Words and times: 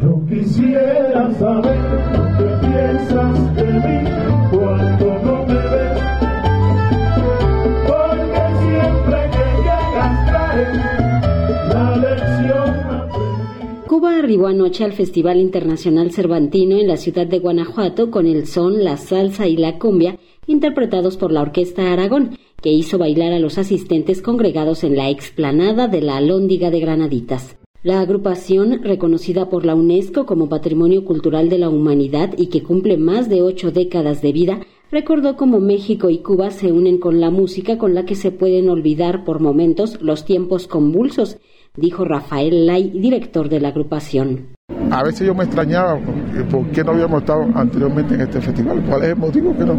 Yo 0.00 0.24
quisiera 0.26 1.30
saber 1.34 1.78
qué 2.38 2.66
piensas 2.66 3.56
de 3.56 3.64
mí 3.64 3.98
cuando 4.50 5.06
no 5.24 5.46
me 5.46 5.62
ves. 5.72 6.00
Porque 7.86 8.44
siempre 8.62 9.18
que 9.34 9.44
llegas 9.62 10.16
la 11.74 11.86
lección. 11.96 12.68
Cuba 13.86 14.16
arribó 14.16 14.46
anoche 14.46 14.84
al 14.84 14.92
Festival 14.94 15.38
Internacional 15.38 16.10
Cervantino 16.10 16.78
en 16.78 16.88
la 16.88 16.96
ciudad 16.96 17.26
de 17.26 17.40
Guanajuato 17.40 18.10
con 18.10 18.26
el 18.26 18.46
son, 18.46 18.84
la 18.84 18.96
salsa 18.96 19.46
y 19.48 19.58
la 19.58 19.78
cumbia 19.78 20.18
interpretados 20.46 21.18
por 21.18 21.30
la 21.30 21.42
Orquesta 21.42 21.92
Aragón, 21.92 22.38
que 22.62 22.70
hizo 22.70 22.96
bailar 22.96 23.34
a 23.34 23.38
los 23.38 23.58
asistentes 23.58 24.22
congregados 24.22 24.82
en 24.82 24.96
la 24.96 25.10
explanada 25.10 25.88
de 25.88 26.00
la 26.00 26.16
Alhóndiga 26.16 26.70
de 26.70 26.80
Granaditas. 26.80 27.58
La 27.84 28.00
agrupación, 28.00 28.82
reconocida 28.82 29.48
por 29.48 29.64
la 29.64 29.76
UNESCO 29.76 30.26
como 30.26 30.48
Patrimonio 30.48 31.04
Cultural 31.04 31.48
de 31.48 31.58
la 31.58 31.68
Humanidad 31.68 32.34
y 32.36 32.48
que 32.48 32.64
cumple 32.64 32.96
más 32.96 33.28
de 33.28 33.40
ocho 33.40 33.70
décadas 33.70 34.20
de 34.20 34.32
vida, 34.32 34.60
recordó 34.90 35.36
cómo 35.36 35.60
México 35.60 36.10
y 36.10 36.18
Cuba 36.18 36.50
se 36.50 36.72
unen 36.72 36.98
con 36.98 37.20
la 37.20 37.30
música 37.30 37.78
con 37.78 37.94
la 37.94 38.04
que 38.04 38.16
se 38.16 38.32
pueden 38.32 38.68
olvidar 38.68 39.24
por 39.24 39.38
momentos 39.38 40.02
los 40.02 40.24
tiempos 40.24 40.66
convulsos, 40.66 41.38
dijo 41.76 42.04
Rafael 42.04 42.66
Lai, 42.66 42.90
director 42.90 43.48
de 43.48 43.60
la 43.60 43.68
agrupación. 43.68 44.57
A 44.90 45.02
veces 45.02 45.26
yo 45.26 45.34
me 45.34 45.44
extrañaba 45.44 45.98
por 46.50 46.66
qué 46.68 46.82
no 46.82 46.92
habíamos 46.92 47.20
estado 47.20 47.46
anteriormente 47.54 48.14
en 48.14 48.22
este 48.22 48.40
festival, 48.40 48.82
cuál 48.88 49.02
es 49.02 49.08
el 49.10 49.16
motivo 49.16 49.56
que 49.56 49.64
no. 49.64 49.76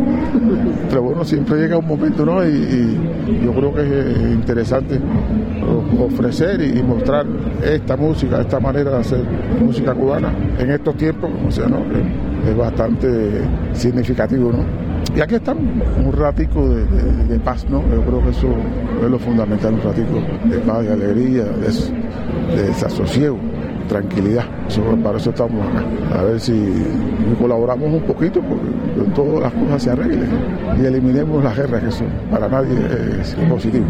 Pero 0.89 1.01
bueno, 1.01 1.23
siempre 1.23 1.57
llega 1.57 1.77
un 1.77 1.87
momento, 1.87 2.25
¿no? 2.25 2.45
Y, 2.45 2.97
yo 3.43 3.53
creo 3.53 3.73
que 3.73 3.81
es 3.81 4.33
interesante 4.33 4.99
ofrecer 5.99 6.61
y 6.61 6.81
mostrar 6.81 7.25
esta 7.63 7.95
música, 7.95 8.41
esta 8.41 8.59
manera 8.59 8.91
de 8.91 8.97
hacer 8.97 9.23
música 9.61 9.93
cubana 9.93 10.33
en 10.57 10.71
estos 10.71 10.95
tiempos, 10.95 11.29
o 11.47 11.51
sea, 11.51 11.67
¿no? 11.67 11.77
Es 12.47 12.55
bastante 12.55 13.41
significativo, 13.73 14.51
¿no? 14.51 14.63
Y 15.15 15.21
aquí 15.21 15.35
estamos, 15.35 15.63
un 16.03 16.11
ratico 16.13 16.67
de, 16.69 17.39
paz, 17.39 17.65
¿no? 17.69 17.81
Yo 17.89 18.01
creo 18.03 18.23
que 18.23 18.29
eso 18.29 18.47
es 19.03 19.09
lo 19.09 19.19
fundamental, 19.19 19.73
un 19.73 19.81
ratico 19.81 20.21
de 20.45 20.57
paz, 20.59 20.83
de 20.85 20.93
alegría, 20.93 21.43
de, 21.43 22.55
de 22.55 22.63
desasosiego 22.63 23.37
tranquilidad. 23.89 24.45
Para 25.03 25.17
eso 25.17 25.31
estamos 25.31 25.67
acá. 25.67 25.85
A 26.17 26.23
ver 26.23 26.39
si 26.39 26.53
colaboramos 27.37 27.91
un 27.91 28.03
poquito 28.03 28.39
porque 28.41 29.11
todas 29.13 29.41
las 29.41 29.53
cosas 29.53 29.83
se 29.83 29.89
arreglen 29.89 30.29
y 30.81 30.85
eliminemos 30.85 31.43
las 31.43 31.57
guerras, 31.57 31.81
que 31.81 31.89
eso 31.89 32.05
para 32.31 32.47
nadie 32.47 32.77
es 33.19 33.35
positivo. 33.49 33.85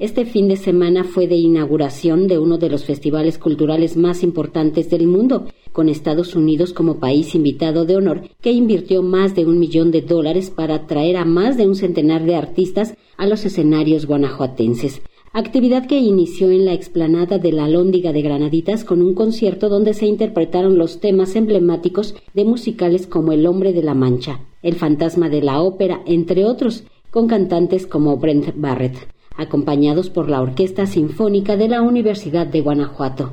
Este 0.00 0.24
fin 0.24 0.48
de 0.48 0.56
semana 0.56 1.04
fue 1.04 1.26
de 1.26 1.34
inauguración 1.34 2.28
de 2.28 2.38
uno 2.38 2.58
de 2.58 2.70
los 2.70 2.84
festivales 2.84 3.36
culturales 3.36 3.96
más 3.96 4.22
importantes 4.22 4.90
del 4.90 5.06
mundo, 5.06 5.46
con 5.72 5.88
Estados 5.88 6.34
Unidos 6.36 6.72
como 6.72 6.98
país 6.98 7.34
invitado 7.34 7.84
de 7.84 7.96
honor, 7.96 8.22
que 8.40 8.52
invirtió 8.52 9.02
más 9.02 9.34
de 9.34 9.44
un 9.44 9.58
millón 9.58 9.90
de 9.90 10.02
dólares 10.02 10.50
para 10.50 10.86
traer 10.86 11.16
a 11.16 11.24
más 11.24 11.56
de 11.56 11.66
un 11.66 11.74
centenar 11.74 12.24
de 12.24 12.36
artistas 12.36 12.94
a 13.16 13.26
los 13.26 13.44
escenarios 13.44 14.06
guanajuatenses 14.06 15.02
actividad 15.38 15.86
que 15.86 15.98
inició 15.98 16.50
en 16.50 16.64
la 16.64 16.72
explanada 16.72 17.38
de 17.38 17.52
la 17.52 17.68
Lóndiga 17.68 18.12
de 18.12 18.22
Granaditas 18.22 18.84
con 18.84 19.02
un 19.02 19.14
concierto 19.14 19.68
donde 19.68 19.94
se 19.94 20.06
interpretaron 20.06 20.78
los 20.78 21.00
temas 21.00 21.36
emblemáticos 21.36 22.14
de 22.34 22.44
musicales 22.44 23.06
como 23.06 23.32
El 23.32 23.46
hombre 23.46 23.72
de 23.72 23.82
la 23.82 23.94
Mancha, 23.94 24.40
El 24.62 24.74
fantasma 24.74 25.28
de 25.28 25.42
la 25.42 25.60
ópera, 25.60 26.00
entre 26.06 26.44
otros, 26.44 26.84
con 27.10 27.28
cantantes 27.28 27.86
como 27.86 28.16
Brent 28.16 28.52
Barrett, 28.56 28.96
acompañados 29.36 30.10
por 30.10 30.28
la 30.28 30.42
Orquesta 30.42 30.86
Sinfónica 30.86 31.56
de 31.56 31.68
la 31.68 31.82
Universidad 31.82 32.46
de 32.46 32.60
Guanajuato. 32.60 33.32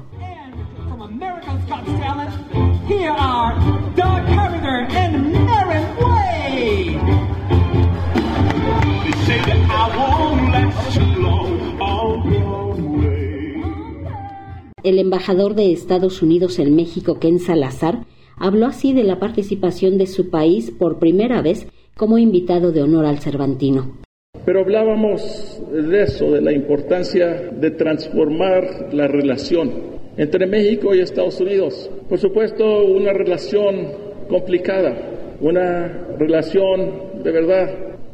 El 14.86 15.00
embajador 15.00 15.56
de 15.56 15.72
Estados 15.72 16.22
Unidos 16.22 16.60
en 16.60 16.76
México, 16.76 17.18
Ken 17.20 17.40
Salazar, 17.40 18.06
habló 18.38 18.68
así 18.68 18.94
de 18.94 19.04
la 19.04 19.18
participación 19.18 19.98
de 19.98 20.06
su 20.06 20.30
país 20.30 20.70
por 20.70 21.00
primera 21.00 21.42
vez 21.42 21.66
como 21.98 22.20
invitado 22.20 22.72
de 22.72 22.84
honor 22.84 23.08
al 23.08 23.18
Cervantino. 23.18 23.98
Pero 24.46 24.60
hablábamos 24.60 25.60
de 25.72 26.04
eso, 26.04 26.30
de 26.30 26.42
la 26.42 26.52
importancia 26.52 27.50
de 27.52 27.72
transformar 27.72 28.94
la 28.94 29.08
relación 29.08 29.72
entre 30.18 30.46
México 30.46 30.94
y 30.94 31.00
Estados 31.00 31.42
Unidos. 31.42 31.90
Por 32.08 32.20
supuesto, 32.20 32.86
una 32.86 33.12
relación 33.12 33.88
complicada, 34.30 35.36
una 35.42 36.16
relación 36.20 37.24
de 37.24 37.32
verdad 37.32 37.70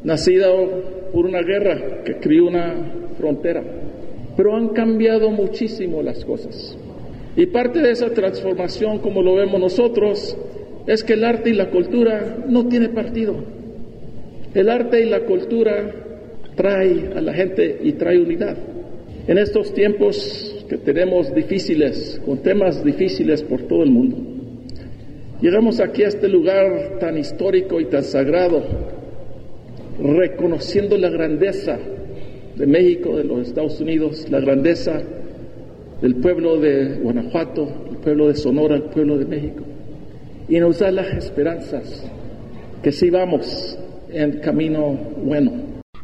nacida 0.06 0.48
por 1.12 1.26
una 1.26 1.42
guerra 1.42 2.02
que 2.06 2.16
crió 2.16 2.46
una 2.46 3.10
frontera. 3.18 3.62
Pero 4.38 4.56
han 4.56 4.70
cambiado 4.70 5.30
muchísimo 5.30 6.02
las 6.02 6.24
cosas. 6.26 6.78
Y 7.36 7.46
parte 7.48 7.80
de 7.80 7.92
esa 7.92 8.10
transformación, 8.10 9.00
como 9.00 9.22
lo 9.22 9.36
vemos 9.36 9.60
nosotros, 9.60 10.38
es 10.88 11.04
que 11.04 11.14
el 11.14 11.24
arte 11.24 11.50
y 11.50 11.54
la 11.54 11.70
cultura 11.70 12.44
no 12.48 12.68
tiene 12.68 12.90
partido. 12.90 13.36
El 14.54 14.70
arte 14.70 15.02
y 15.02 15.10
la 15.10 15.22
cultura 15.22 15.92
trae 16.56 17.12
a 17.16 17.22
la 17.22 17.34
gente 17.34 17.80
y 17.82 17.94
trae 17.94 18.20
unidad. 18.20 18.58
En 19.28 19.38
estos 19.38 19.74
tiempos 19.74 20.66
que 20.68 20.78
tenemos 20.78 21.34
difíciles, 21.34 22.22
con 22.26 22.40
temas 22.40 22.84
difíciles 22.84 23.44
por 23.44 23.62
todo 23.64 23.84
el 23.84 23.92
mundo, 23.92 24.18
llegamos 25.42 25.80
aquí 25.80 26.04
a 26.04 26.08
este 26.10 26.28
lugar 26.28 26.98
tan 27.00 27.18
histórico 27.18 27.80
y 27.80 27.86
tan 27.86 28.04
sagrado, 28.04 28.64
reconociendo 30.02 30.98
la 30.98 31.10
grandeza 31.10 31.80
de 32.62 32.68
México, 32.68 33.18
de 33.18 33.24
los 33.24 33.48
Estados 33.48 33.82
Unidos, 33.82 34.28
la 34.30 34.40
grandeza 34.40 35.02
del 36.00 36.16
pueblo 36.18 36.60
de 36.60 37.00
Guanajuato, 37.02 37.68
el 37.90 37.98
pueblo 37.98 38.28
de 38.28 38.36
Sonora, 38.36 38.76
el 38.76 38.84
pueblo 38.84 39.18
de 39.18 39.26
México. 39.26 39.64
Y 40.48 40.60
nos 40.60 40.78
da 40.78 40.92
las 40.92 41.12
esperanzas 41.12 42.06
que 42.84 42.92
sí 42.92 43.10
vamos 43.10 43.78
en 44.12 44.42
camino 44.42 44.96
bueno. 45.26 45.54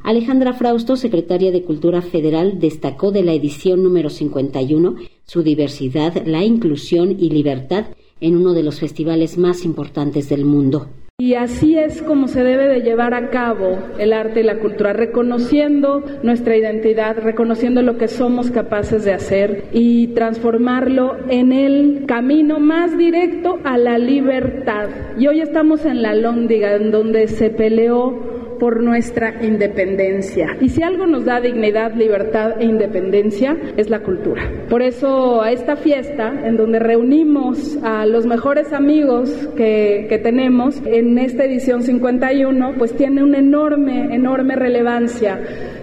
Alejandra 0.03 0.53
Frausto, 0.53 0.95
secretaria 0.95 1.51
de 1.51 1.61
Cultura 1.61 2.01
Federal, 2.01 2.59
destacó 2.59 3.11
de 3.11 3.21
la 3.21 3.33
edición 3.33 3.83
número 3.83 4.09
51 4.09 4.95
su 5.25 5.43
diversidad, 5.43 6.25
la 6.25 6.43
inclusión 6.43 7.11
y 7.11 7.29
libertad 7.29 7.85
en 8.19 8.35
uno 8.35 8.53
de 8.53 8.63
los 8.63 8.79
festivales 8.79 9.37
más 9.37 9.63
importantes 9.63 10.27
del 10.29 10.43
mundo. 10.43 10.87
Y 11.19 11.33
así 11.33 11.79
es 11.79 12.03
como 12.03 12.27
se 12.27 12.43
debe 12.43 12.67
de 12.67 12.81
llevar 12.81 13.15
a 13.15 13.31
cabo 13.31 13.79
el 13.97 14.13
arte 14.13 14.41
y 14.41 14.43
la 14.43 14.59
cultura, 14.59 14.93
reconociendo 14.93 16.03
nuestra 16.21 16.55
identidad, 16.55 17.17
reconociendo 17.17 17.81
lo 17.81 17.97
que 17.97 18.07
somos 18.07 18.51
capaces 18.51 19.03
de 19.03 19.13
hacer 19.13 19.63
y 19.73 20.09
transformarlo 20.09 21.17
en 21.27 21.53
el 21.53 22.03
camino 22.05 22.59
más 22.59 22.95
directo 22.99 23.57
a 23.63 23.79
la 23.79 23.97
libertad. 23.97 24.89
Y 25.17 25.25
hoy 25.25 25.41
estamos 25.41 25.85
en 25.85 26.03
la 26.03 26.13
Lóndiga, 26.13 26.75
en 26.75 26.91
donde 26.91 27.27
se 27.27 27.49
peleó 27.49 28.26
por 28.59 28.81
nuestra 28.81 29.43
independencia. 29.43 30.57
Y 30.61 30.69
si 30.69 30.83
algo 30.83 31.05
nos 31.05 31.25
da 31.25 31.39
dignidad, 31.41 31.93
libertad 31.93 32.59
e 32.59 32.65
independencia, 32.65 33.57
es 33.77 33.89
la 33.89 34.01
cultura. 34.01 34.41
Por 34.69 34.81
eso 34.81 35.41
a 35.41 35.51
esta 35.51 35.75
fiesta, 35.75 36.33
en 36.45 36.57
donde 36.57 36.79
reunimos 36.79 37.77
a 37.83 38.05
los 38.05 38.25
mejores 38.25 38.73
amigos 38.73 39.29
que, 39.55 40.07
que 40.09 40.17
tenemos, 40.17 40.81
en 40.85 41.17
esta 41.17 41.45
edición 41.45 41.83
51, 41.83 42.75
pues 42.77 42.95
tiene 42.95 43.23
una 43.23 43.39
enorme, 43.39 44.13
enorme 44.15 44.55
relevancia 44.55 45.39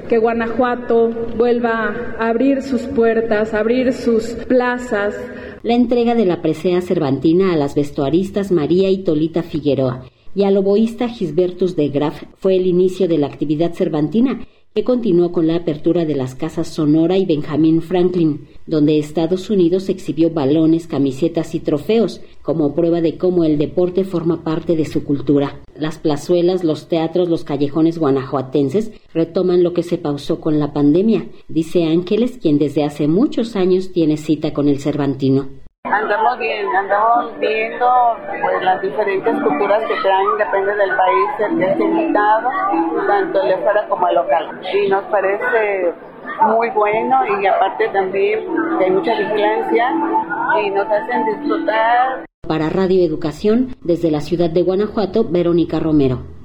que 0.08 0.18
Guanajuato 0.18 1.10
vuelva 1.36 2.16
a 2.18 2.28
abrir 2.28 2.62
sus 2.62 2.82
puertas, 2.82 3.54
abrir 3.54 3.92
sus 3.92 4.28
plazas. 4.46 5.14
La 5.62 5.74
entrega 5.74 6.14
de 6.14 6.26
la 6.26 6.42
presea 6.42 6.80
cervantina 6.82 7.52
a 7.52 7.56
las 7.56 7.74
vestuaristas 7.74 8.52
María 8.52 8.90
y 8.90 9.02
Tolita 9.02 9.42
Figueroa 9.42 10.04
y 10.34 10.44
al 10.44 10.56
oboísta 10.56 11.08
Gisbertus 11.08 11.76
de 11.76 11.88
Graf 11.88 12.22
fue 12.36 12.56
el 12.56 12.66
inicio 12.66 13.08
de 13.08 13.18
la 13.18 13.26
actividad 13.26 13.72
cervantina, 13.72 14.46
que 14.74 14.82
continuó 14.82 15.30
con 15.30 15.46
la 15.46 15.54
apertura 15.54 16.04
de 16.04 16.16
las 16.16 16.34
casas 16.34 16.66
Sonora 16.66 17.16
y 17.16 17.24
Benjamin 17.26 17.80
Franklin, 17.80 18.48
donde 18.66 18.98
Estados 18.98 19.48
Unidos 19.48 19.88
exhibió 19.88 20.30
balones, 20.30 20.88
camisetas 20.88 21.54
y 21.54 21.60
trofeos, 21.60 22.20
como 22.42 22.74
prueba 22.74 23.00
de 23.00 23.16
cómo 23.16 23.44
el 23.44 23.56
deporte 23.56 24.02
forma 24.02 24.42
parte 24.42 24.74
de 24.74 24.84
su 24.84 25.04
cultura. 25.04 25.60
Las 25.78 25.98
plazuelas, 25.98 26.64
los 26.64 26.88
teatros, 26.88 27.28
los 27.28 27.44
callejones 27.44 27.98
guanajuatenses 27.98 28.90
retoman 29.12 29.62
lo 29.62 29.74
que 29.74 29.84
se 29.84 29.96
pausó 29.96 30.40
con 30.40 30.58
la 30.58 30.72
pandemia, 30.72 31.28
dice 31.46 31.84
Ángeles, 31.84 32.38
quien 32.42 32.58
desde 32.58 32.82
hace 32.82 33.06
muchos 33.06 33.54
años 33.54 33.92
tiene 33.92 34.16
cita 34.16 34.52
con 34.52 34.68
el 34.68 34.80
Cervantino. 34.80 35.63
Andamos 35.84 36.38
bien, 36.38 36.66
andamos 36.74 37.38
viendo 37.38 37.86
pues, 38.26 38.62
las 38.62 38.80
diferentes 38.80 39.34
culturas 39.42 39.82
que 39.86 39.94
traen, 40.00 40.38
depende 40.38 40.74
del 40.76 40.96
país 40.96 41.50
el 41.50 41.58
que 41.58 41.70
esté 41.72 41.84
invitado, 41.84 42.48
tanto 43.06 43.42
el 43.42 43.48
de 43.48 43.58
fuera 43.58 43.86
como 43.88 44.08
el 44.08 44.14
local. 44.14 44.60
Y 44.74 44.88
nos 44.88 45.04
parece 45.04 45.92
muy 46.48 46.70
bueno 46.70 47.16
y 47.38 47.46
aparte 47.46 47.88
también 47.88 48.40
hay 48.80 48.90
mucha 48.90 49.14
vigilancia 49.14 49.90
y 50.62 50.70
nos 50.70 50.86
hacen 50.86 51.26
disfrutar. 51.26 52.24
Para 52.48 52.70
Radio 52.70 53.04
Educación, 53.04 53.76
desde 53.82 54.10
la 54.10 54.20
ciudad 54.20 54.48
de 54.48 54.62
Guanajuato, 54.62 55.24
Verónica 55.28 55.80
Romero. 55.80 56.34